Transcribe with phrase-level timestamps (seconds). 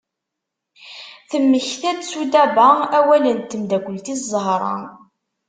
[1.29, 2.67] Temekta-d Sudaba
[2.97, 4.77] awalen n temdakelt-is Zahra.